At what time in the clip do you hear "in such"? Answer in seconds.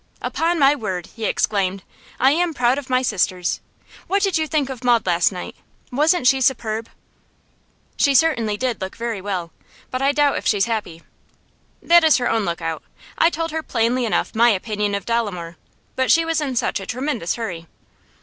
16.41-16.79